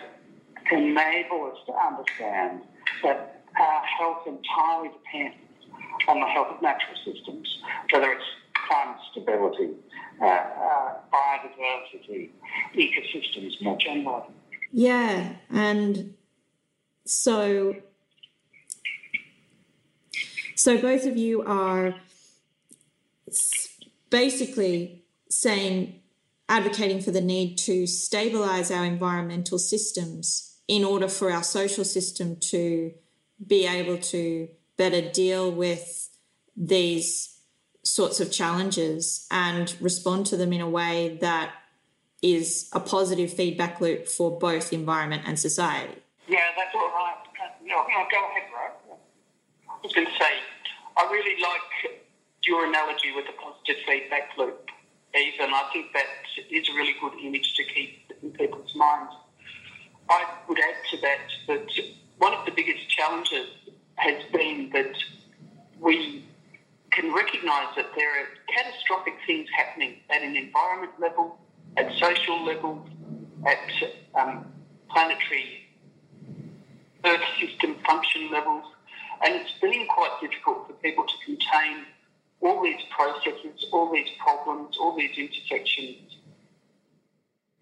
enable 0.71 1.51
us 1.51 1.57
to 1.65 1.73
understand 1.73 2.61
that 3.03 3.43
our 3.59 3.83
health 3.85 4.27
entirely 4.27 4.89
depends 4.89 5.37
on 6.07 6.19
the 6.19 6.27
health 6.27 6.47
of 6.55 6.61
natural 6.61 6.95
systems, 7.05 7.59
whether 7.91 8.11
it's 8.11 8.23
climate 8.67 8.97
stability, 9.11 9.73
uh, 10.21 10.25
uh, 10.25 10.93
biodiversity, 11.13 12.29
ecosystems 12.75 13.61
more 13.61 13.77
generally. 13.77 14.23
Yeah, 14.71 15.35
and 15.49 16.15
so 17.05 17.75
so 20.55 20.77
both 20.77 21.05
of 21.05 21.17
you 21.17 21.43
are 21.43 21.95
basically 24.09 25.03
saying 25.29 26.01
advocating 26.47 27.01
for 27.01 27.11
the 27.11 27.21
need 27.21 27.57
to 27.57 27.87
stabilize 27.87 28.71
our 28.71 28.85
environmental 28.85 29.59
systems 29.59 30.59
in 30.67 30.83
order 30.83 31.07
for 31.07 31.31
our 31.31 31.43
social 31.43 31.83
system 31.83 32.37
to 32.39 32.91
be 33.45 33.67
able 33.67 33.97
to 33.97 34.47
better 34.77 35.01
deal 35.11 35.51
with 35.51 36.09
these 36.55 37.34
sorts 37.85 38.19
of 38.19 38.31
challenges 38.31 39.27
and 39.31 39.75
respond 39.79 40.25
to 40.25 40.35
them 40.35 40.51
in 40.51 40.59
a 40.59 40.69
way 40.69 41.17
that 41.21 41.51
is 42.21 42.67
a 42.73 42.79
positive 42.79 43.31
feedback 43.31 43.79
loop 43.79 44.07
for 44.07 44.37
both 44.37 44.73
environment 44.73 45.21
and 45.25 45.39
society. 45.39 46.01
Yeah, 46.27 46.39
that's 46.57 46.73
all 46.73 46.89
right. 46.89 47.15
no, 47.63 47.75
no, 47.75 48.05
go 48.11 48.29
ahead, 48.29 48.49
bro. 48.51 48.97
I 49.69 49.77
was 49.83 49.93
going 49.93 50.07
to 50.07 50.13
say, 50.13 50.33
I 50.97 51.03
really 51.11 51.39
like 51.41 52.01
your 52.43 52.65
analogy 52.65 53.11
with 53.15 53.25
the 53.27 53.33
positive 53.33 53.75
feedback 53.87 54.31
loop, 54.37 54.69
Eav, 55.15 55.33
and 55.39 55.53
I 55.53 55.69
think 55.71 55.93
that 55.93 56.05
is 56.49 56.67
a 56.69 56.73
really 56.73 56.95
good 56.99 57.13
image 57.23 57.53
to 57.55 57.63
keep 57.63 58.11
in 58.23 58.31
people's 58.31 58.73
minds. 58.75 59.13
I 60.09 60.25
would 60.47 60.59
add 60.59 60.75
to 60.91 61.01
that 61.01 61.19
that 61.47 61.67
one 62.17 62.33
of 62.33 62.45
the 62.45 62.51
biggest 62.51 62.89
challenges 62.89 63.47
has 63.95 64.23
been 64.31 64.71
that 64.73 64.95
we 65.79 66.25
can 66.95 67.13
recognise 67.13 67.75
that 67.75 67.87
there 67.95 68.09
are 68.09 68.27
catastrophic 68.47 69.13
things 69.27 69.47
happening 69.55 69.97
at 70.09 70.21
an 70.21 70.35
environment 70.35 70.93
level, 70.99 71.37
at 71.77 71.91
social 71.99 72.43
level, 72.45 72.87
at 73.45 73.59
um, 74.15 74.45
planetary 74.89 75.61
Earth 77.03 77.21
system 77.39 77.75
function 77.85 78.31
levels, 78.31 78.63
and 79.23 79.35
it's 79.35 79.51
been 79.61 79.85
quite 79.87 80.17
difficult 80.21 80.67
for 80.67 80.73
people 80.73 81.05
to 81.05 81.13
contain 81.25 81.85
all 82.41 82.63
these 82.63 82.81
processes, 82.89 83.65
all 83.71 83.91
these 83.93 84.09
problems, 84.19 84.75
all 84.79 84.95
these 84.95 85.15
intersections 85.17 86.17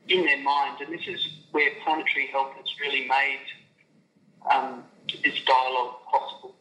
in 0.07 0.25
their 0.25 0.41
mind. 0.41 0.79
And 0.81 0.93
this 0.93 1.07
is 1.07 1.27
where 1.51 1.69
planetary 1.83 2.27
health 2.27 2.53
has 2.55 2.65
really 2.79 3.07
made 3.07 3.39
um, 4.53 4.83
this 5.23 5.43
dialogue 5.45 5.95
possible. 6.09 6.55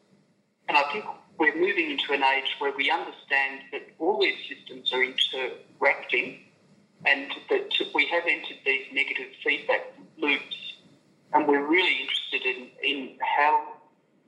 And 0.68 0.76
I 0.76 0.82
think 0.92 1.04
we're 1.38 1.54
moving 1.54 1.90
into 1.90 2.12
an 2.12 2.22
age 2.22 2.56
where 2.58 2.72
we 2.76 2.90
understand 2.90 3.62
that 3.72 3.82
all 3.98 4.20
these 4.20 4.36
systems 4.48 4.92
are 4.92 5.02
interacting 5.02 6.38
and 7.06 7.32
that 7.50 7.72
we 7.94 8.06
have 8.06 8.22
entered 8.26 8.58
these 8.64 8.86
negative 8.92 9.28
feedback 9.44 9.92
loops. 10.18 10.56
And 11.32 11.48
we're 11.48 11.66
really 11.66 12.02
interested 12.02 12.42
in, 12.44 12.68
in 12.82 13.18
how 13.20 13.72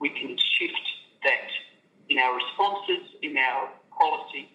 we 0.01 0.09
can 0.09 0.37
shift 0.59 0.81
that 1.23 1.49
in 2.09 2.19
our 2.19 2.35
responses, 2.35 3.15
in 3.23 3.37
our 3.37 3.69
policy, 3.99 4.51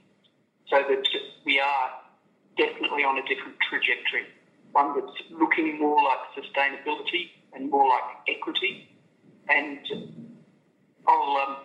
so 0.67 0.83
that 0.87 1.07
we 1.45 1.59
are 1.59 1.89
definitely 2.57 3.03
on 3.03 3.17
a 3.17 3.21
different 3.21 3.55
trajectory, 3.69 4.25
one 4.71 4.93
that's 4.99 5.17
looking 5.31 5.79
more 5.79 6.01
like 6.03 6.19
sustainability 6.43 7.29
and 7.53 7.69
more 7.69 7.87
like 7.87 8.37
equity. 8.37 8.97
And 9.47 9.79
I'll 11.07 11.37
um, 11.37 11.55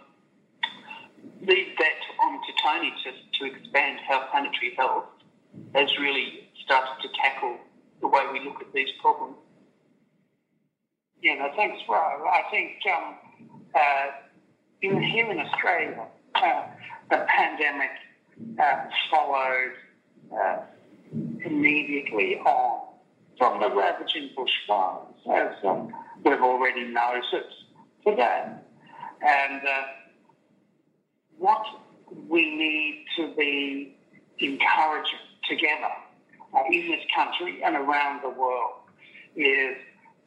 leave 1.47 1.77
that 1.79 2.01
on 2.23 2.41
to 2.41 2.53
Tony 2.63 2.93
to, 3.05 3.11
to 3.39 3.55
expand 3.55 3.99
how 4.09 4.27
planetary 4.31 4.75
health 4.77 5.05
has 5.75 5.89
really 5.99 6.49
started 6.65 7.03
to 7.03 7.09
tackle 7.21 7.57
the 8.01 8.09
way 8.09 8.23
we 8.33 8.41
look 8.41 8.61
at 8.61 8.73
these 8.73 8.89
problems. 9.01 9.37
Yeah, 11.23 11.35
no, 11.35 11.51
thanks, 11.57 11.79
Ro. 11.89 11.97
I 11.97 12.43
think 12.51 12.73
um, 12.95 13.15
uh, 13.75 14.07
in, 14.83 15.03
here 15.03 15.31
in 15.31 15.39
Australia, 15.39 16.07
uh, 16.35 16.63
the 17.11 17.27
pandemic 17.29 17.91
uh, 18.61 18.85
followed 19.11 19.73
uh, 20.37 20.57
immediately 21.45 22.37
on 22.39 22.95
from 23.39 23.61
the 23.61 23.71
ravaging 23.71 24.31
bushfires, 24.37 25.07
as 25.33 25.65
um, 25.65 25.93
we've 26.25 26.41
already 26.41 26.85
noticed 26.85 27.55
today. 28.07 28.45
And 29.23 29.63
uh, 29.67 29.83
what 31.39 31.65
we 32.29 32.57
need 32.57 33.05
to 33.17 33.35
be 33.37 33.97
encouraging 34.39 35.19
together 35.49 35.93
uh, 36.55 36.61
in 36.71 36.91
this 36.91 37.05
country 37.15 37.63
and 37.63 37.77
around 37.77 38.23
the 38.23 38.31
world 38.31 38.73
is 39.37 39.77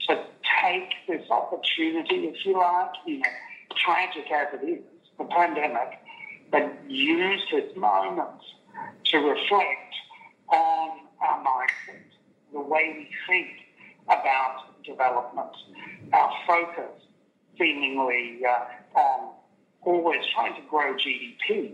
to 0.07 0.23
take 0.63 0.89
this 1.07 1.29
opportunity, 1.29 2.27
if 2.27 2.45
you 2.45 2.57
like, 2.57 2.91
you 3.05 3.19
know, 3.19 3.29
tragic 3.75 4.31
as 4.31 4.47
it 4.53 4.65
is, 4.65 4.83
the 5.17 5.25
pandemic, 5.25 5.99
but 6.51 6.71
use 6.87 7.41
this 7.51 7.75
moment 7.75 8.41
to 9.05 9.17
reflect 9.17 9.93
on 10.49 10.99
our 11.21 11.43
mindset, 11.43 12.03
the 12.53 12.59
way 12.59 12.93
we 12.97 13.09
think 13.27 13.47
about 14.05 14.83
development, 14.83 15.49
our 16.13 16.31
focus 16.45 17.01
seemingly 17.57 18.39
uh, 18.47 18.99
on 18.99 19.33
always 19.87 20.19
trying 20.35 20.53
to 20.55 20.61
grow 20.69 20.93
GDP, 20.95 21.73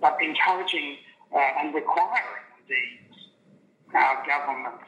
but 0.00 0.16
encouraging 0.22 0.96
uh, 1.34 1.60
and 1.60 1.74
requiring 1.74 2.46
these 2.68 3.12
our 3.94 4.24
governments 4.26 4.84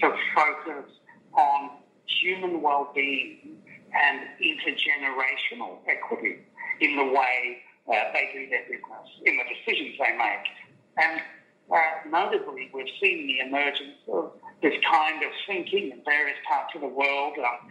to 0.00 0.12
focus 0.34 0.90
on 1.32 1.70
human 2.06 2.60
well-being 2.60 3.56
and 3.94 4.20
intergenerational 4.42 5.78
equity 5.88 6.44
in 6.80 6.96
the 6.96 7.04
way 7.04 7.62
uh, 7.88 8.12
they 8.12 8.28
do 8.34 8.50
their 8.50 8.64
business, 8.64 9.08
in 9.24 9.36
the 9.36 9.44
decisions 9.54 9.96
they 9.98 10.16
make. 10.18 10.46
And 10.98 11.20
uh, 11.72 12.10
notably, 12.10 12.70
we've 12.74 12.92
seen 13.00 13.26
the 13.26 13.46
emergence 13.46 13.96
of 14.12 14.32
this 14.62 14.74
kind 14.90 15.22
of 15.22 15.30
thinking 15.46 15.92
in 15.92 16.02
various 16.04 16.36
parts 16.46 16.74
of 16.74 16.82
the 16.82 16.88
world. 16.88 17.34
Um, 17.38 17.68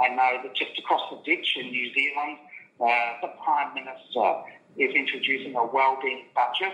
I 0.00 0.08
know 0.08 0.42
that 0.42 0.54
just 0.54 0.78
across 0.78 1.02
the 1.10 1.18
ditch 1.24 1.56
in 1.60 1.70
New 1.70 1.92
Zealand, 1.92 2.38
uh, 2.80 2.86
the 3.22 3.28
Prime 3.44 3.74
Minister 3.74 4.42
is 4.76 4.94
introducing 4.94 5.54
a 5.56 5.64
wellbeing 5.64 6.26
budget 6.34 6.72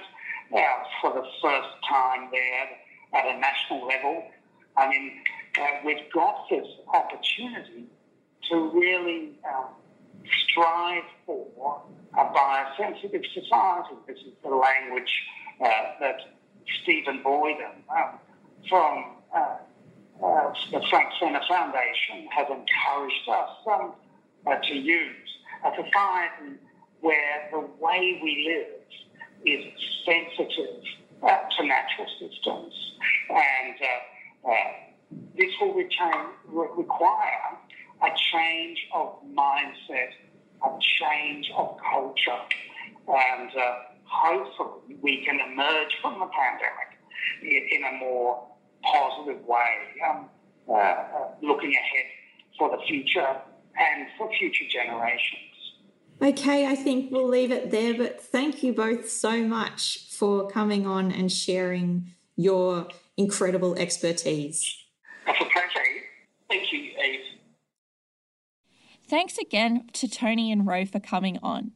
uh, 0.55 0.61
for 1.01 1.13
the 1.13 1.25
first 1.43 1.69
time 1.89 2.29
there 2.33 2.69
at 3.15 3.37
a 3.37 3.39
national 3.39 3.87
level. 3.87 4.25
I 4.77 4.89
mean, 4.89 5.21
uh, 5.61 5.65
we've 5.85 6.11
got 6.13 6.49
this 6.49 6.67
opportunity 6.93 7.87
to 8.51 8.71
really 8.71 9.39
um, 9.45 9.67
strive 10.45 11.03
for 11.27 11.83
a 12.15 12.25
biosensitive 12.25 13.25
society. 13.33 13.95
This 14.07 14.19
is 14.19 14.33
the 14.43 14.51
language 14.51 15.23
uh, 15.61 15.67
that 16.01 16.21
Stephen 16.83 17.23
Boyden 17.23 17.85
um, 17.95 18.19
from 18.69 19.17
uh, 19.35 19.57
uh, 20.23 20.53
the 20.71 20.83
Frank 20.91 21.09
Fenner 21.19 21.41
Foundation 21.49 22.29
has 22.31 22.47
encouraged 22.49 23.29
us 23.29 23.51
um, 23.67 23.93
to 24.63 24.75
use. 24.75 25.29
A 25.65 25.71
society 25.71 26.59
where 27.01 27.49
the 27.51 27.61
way 27.81 28.21
we 28.23 28.49
live 28.49 28.81
is 29.45 29.65
sensitive 30.05 30.83
uh, 31.23 31.39
to 31.57 31.67
natural 31.67 32.07
systems. 32.19 32.73
And 33.31 33.77
uh, 34.45 34.53
this 35.37 35.51
will 35.61 35.75
retain, 35.75 36.31
require 36.49 37.59
a 38.03 38.09
change 38.33 38.79
of 38.95 39.17
mindset, 39.35 40.13
a 40.65 40.79
change 40.81 41.51
of 41.57 41.77
culture, 41.91 42.41
and 43.09 43.51
uh, 43.51 43.75
hopefully 44.05 44.97
we 45.03 45.25
can 45.25 45.41
emerge 45.41 45.97
from 46.01 46.21
the 46.21 46.27
pandemic 46.27 46.91
in 47.43 47.83
a 47.85 47.99
more 47.99 48.47
positive 48.83 49.45
way, 49.47 49.77
um, 50.09 50.27
uh, 50.69 50.73
uh, 50.73 51.29
looking 51.43 51.73
ahead 51.75 52.07
for 52.59 52.71
the 52.71 52.83
future 52.87 53.37
and 53.79 54.07
for 54.17 54.31
future 54.39 54.65
generations. 54.71 55.50
Okay, 56.23 56.67
I 56.67 56.77
think 56.77 57.11
we'll 57.11 57.29
leave 57.29 57.51
it 57.51 57.71
there, 57.71 57.95
but 57.95 58.21
thank 58.21 58.63
you 58.63 58.75
both 58.75 59.09
so 59.09 59.43
much 59.43 60.07
for 60.11 60.49
coming 60.49 60.87
on 60.87 61.11
and 61.11 61.33
sharing 61.33 62.13
your 62.37 62.89
incredible 63.17 63.75
expertise. 63.77 64.77
That's 65.25 65.41
a 65.41 65.45
pleasure. 65.45 65.87
Thank 66.49 66.73
you, 66.73 66.81
Eav. 66.81 67.21
Thanks 69.09 69.39
again 69.39 69.89
to 69.95 70.09
Tony 70.09 70.53
and 70.53 70.67
Ro 70.67 70.85
for 70.85 71.01
coming 71.01 71.39
on. 71.43 71.73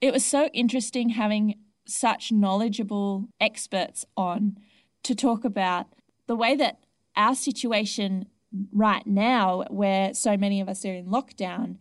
It 0.00 0.12
was 0.12 0.24
so 0.24 0.46
interesting 0.52 1.10
having 1.10 1.54
such 1.86 2.32
knowledgeable 2.32 3.28
experts 3.40 4.04
on 4.16 4.58
to 5.04 5.14
talk 5.14 5.44
about 5.44 5.86
the 6.26 6.34
way 6.34 6.56
that 6.56 6.80
our 7.16 7.36
situation 7.36 8.26
right 8.72 9.06
now, 9.06 9.64
where 9.70 10.12
so 10.12 10.36
many 10.36 10.60
of 10.60 10.68
us 10.68 10.84
are 10.84 10.92
in 10.92 11.06
lockdown, 11.06 11.76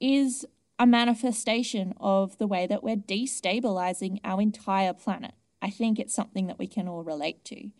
is 0.00 0.46
a 0.78 0.86
manifestation 0.86 1.94
of 1.98 2.36
the 2.38 2.46
way 2.46 2.66
that 2.66 2.82
we're 2.82 2.96
destabilizing 2.96 4.20
our 4.24 4.40
entire 4.40 4.92
planet. 4.92 5.32
I 5.62 5.70
think 5.70 5.98
it's 5.98 6.14
something 6.14 6.46
that 6.48 6.58
we 6.58 6.66
can 6.66 6.86
all 6.86 7.02
relate 7.02 7.44
to. 7.46 7.70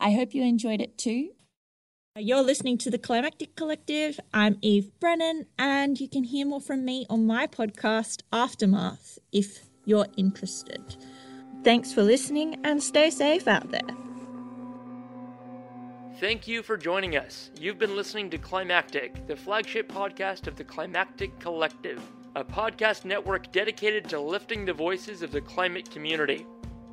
I 0.00 0.12
hope 0.12 0.34
you 0.34 0.42
enjoyed 0.42 0.80
it 0.80 0.96
too. 0.96 1.30
You're 2.16 2.42
listening 2.42 2.78
to 2.78 2.90
the 2.90 2.98
Climactic 2.98 3.54
Collective. 3.54 4.18
I'm 4.32 4.56
Eav 4.56 4.90
Brennan, 4.98 5.46
and 5.58 6.00
you 6.00 6.08
can 6.08 6.24
hear 6.24 6.46
more 6.46 6.60
from 6.60 6.84
me 6.84 7.06
on 7.08 7.26
my 7.26 7.46
podcast, 7.46 8.22
Aftermath, 8.32 9.18
if 9.30 9.66
you're 9.84 10.08
interested. 10.16 10.96
Thanks 11.62 11.92
for 11.92 12.02
listening 12.02 12.58
and 12.64 12.82
stay 12.82 13.10
safe 13.10 13.46
out 13.46 13.70
there. 13.70 13.80
Thank 16.18 16.48
you 16.48 16.64
for 16.64 16.76
joining 16.76 17.16
us. 17.16 17.50
You've 17.60 17.78
been 17.78 17.94
listening 17.94 18.30
to 18.30 18.38
Climactic, 18.38 19.28
the 19.28 19.36
flagship 19.36 19.88
podcast 19.88 20.48
of 20.48 20.56
the 20.56 20.64
Climactic 20.64 21.38
Collective 21.38 22.02
a 22.38 22.44
podcast 22.44 23.04
network 23.04 23.50
dedicated 23.50 24.08
to 24.08 24.20
lifting 24.20 24.64
the 24.64 24.72
voices 24.72 25.22
of 25.22 25.32
the 25.32 25.40
climate 25.40 25.90
community. 25.90 26.46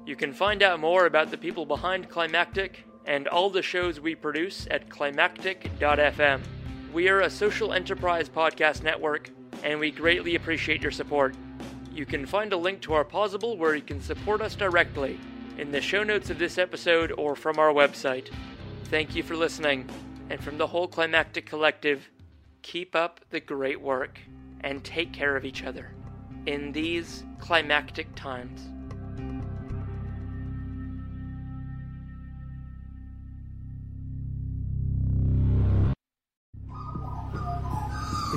You 0.03 0.15
can 0.15 0.33
find 0.33 0.63
out 0.63 0.79
more 0.79 1.05
about 1.05 1.29
the 1.29 1.37
people 1.37 1.67
behind 1.67 2.09
Climactic 2.09 2.83
and 3.05 3.27
all 3.27 3.51
the 3.51 3.61
shows 3.61 3.99
we 3.99 4.15
produce 4.15 4.67
at 4.71 4.89
climactic.fm. 4.89 6.41
We 6.91 7.09
are 7.09 7.21
a 7.21 7.29
social 7.29 7.73
enterprise 7.73 8.27
podcast 8.27 8.81
network 8.81 9.29
and 9.63 9.79
we 9.79 9.91
greatly 9.91 10.33
appreciate 10.33 10.81
your 10.81 10.89
support. 10.89 11.35
You 11.93 12.07
can 12.07 12.25
find 12.25 12.51
a 12.51 12.57
link 12.57 12.81
to 12.81 12.95
our 12.95 13.05
Pozible 13.05 13.55
where 13.55 13.75
you 13.75 13.83
can 13.83 14.01
support 14.01 14.41
us 14.41 14.55
directly 14.55 15.19
in 15.59 15.71
the 15.71 15.79
show 15.79 16.03
notes 16.03 16.31
of 16.31 16.39
this 16.39 16.57
episode 16.57 17.13
or 17.19 17.35
from 17.35 17.59
our 17.59 17.71
website. 17.71 18.31
Thank 18.85 19.15
you 19.15 19.21
for 19.21 19.35
listening, 19.35 19.87
and 20.31 20.43
from 20.43 20.57
the 20.57 20.65
whole 20.65 20.87
Climactic 20.87 21.45
Collective, 21.45 22.09
keep 22.63 22.95
up 22.95 23.19
the 23.29 23.39
great 23.39 23.79
work 23.79 24.19
and 24.65 24.83
take 24.83 25.13
care 25.13 25.37
of 25.37 25.45
each 25.45 25.63
other 25.63 25.91
in 26.47 26.71
these 26.71 27.23
climactic 27.39 28.13
times. 28.15 28.67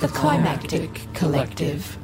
The 0.01 0.09
Climactic 0.09 1.13
Collective. 1.15 1.99